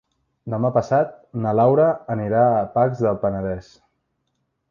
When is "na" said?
1.43-1.51